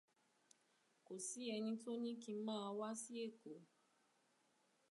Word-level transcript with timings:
Kò 1.05 1.13
sí 1.25 1.41
ẹni 1.55 1.73
tó 1.83 1.91
ní 2.03 2.11
kí 2.21 2.31
ń 2.37 2.43
má 2.45 2.55
wá 2.77 2.89
sí 3.01 3.13
Èkó. 3.27 3.53